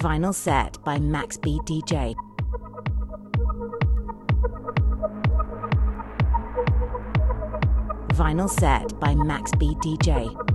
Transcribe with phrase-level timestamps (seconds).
[0.00, 2.14] Vinyl set by Max B DJ.
[8.14, 10.49] Vinyl set by Max B DJ.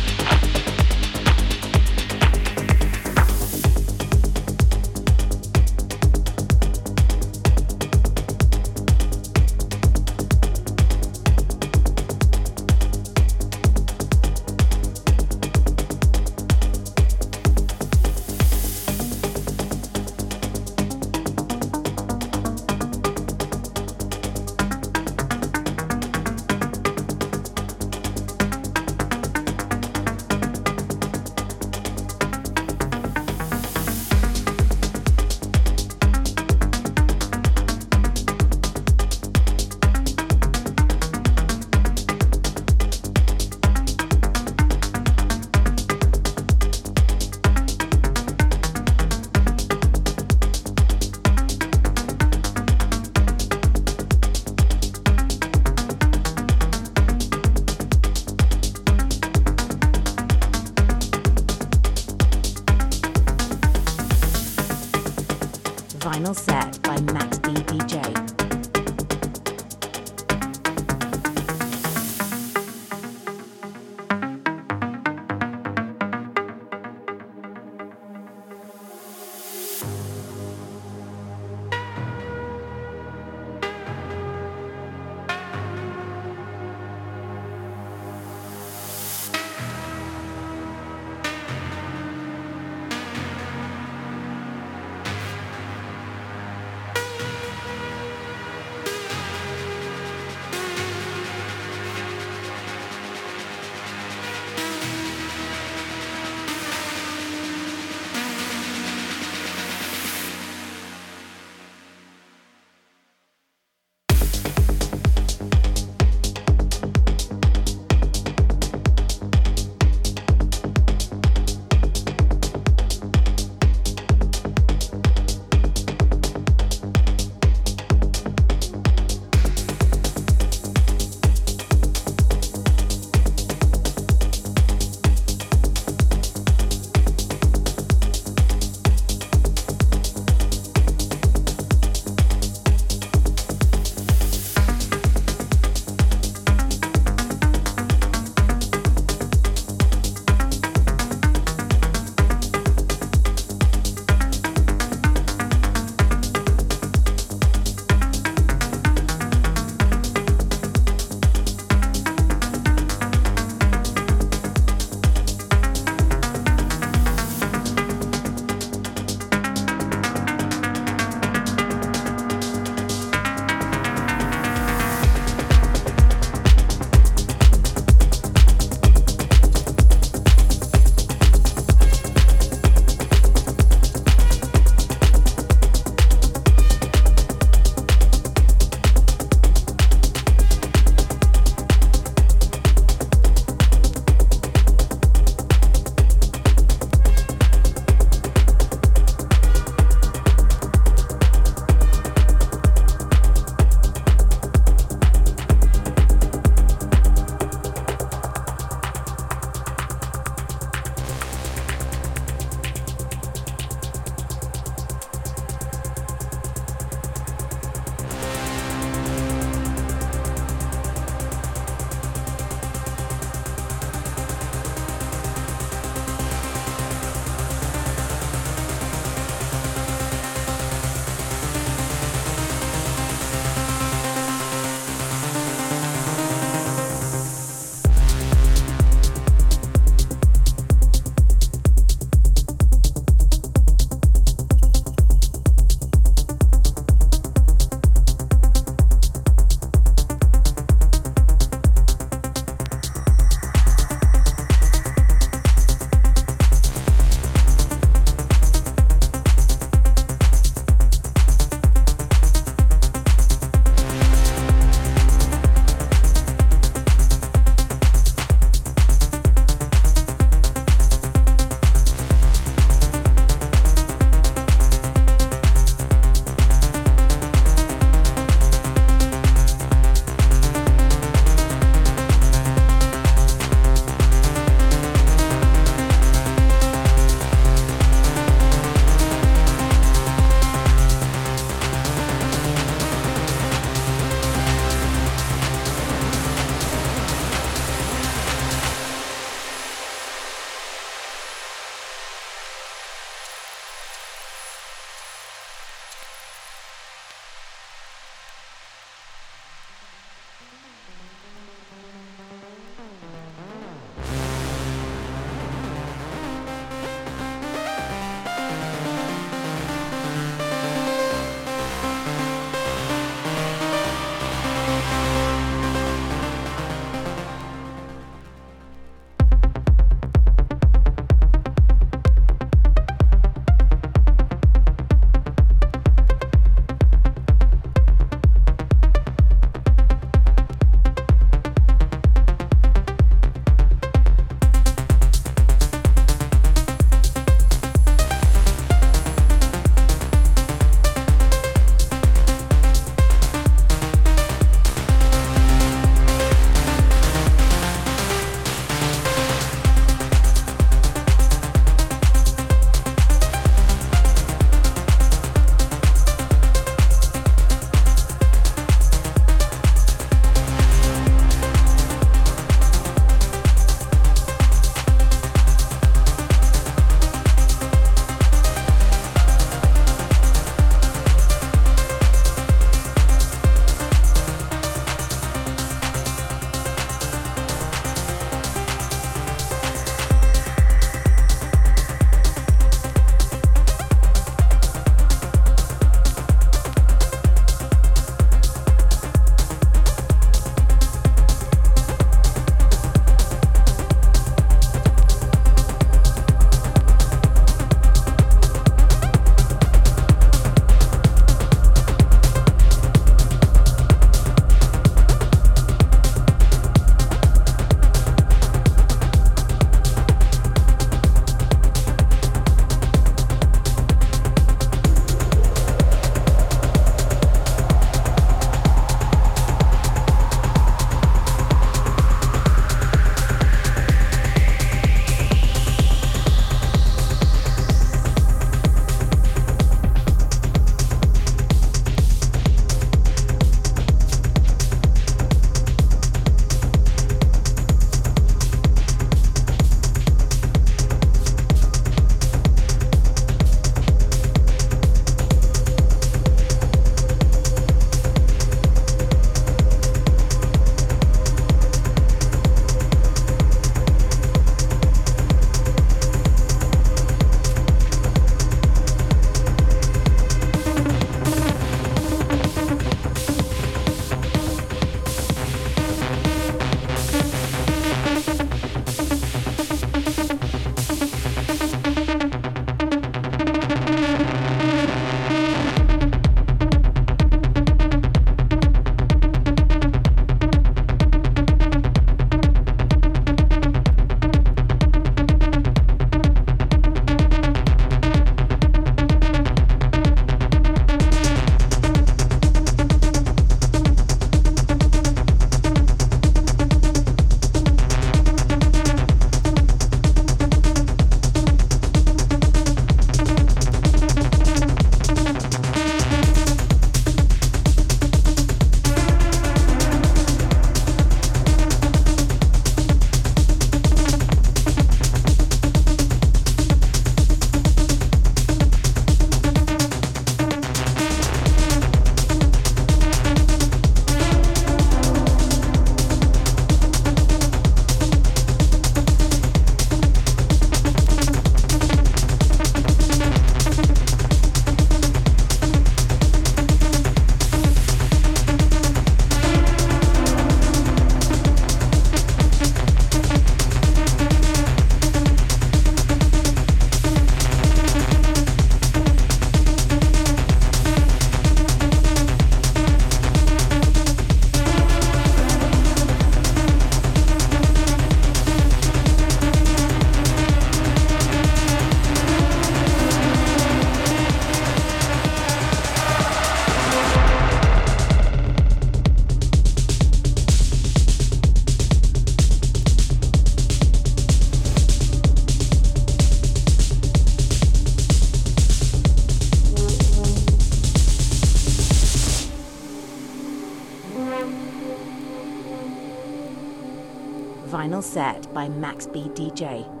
[598.01, 600.00] Set by Max B DJ.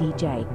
[0.00, 0.49] DJ.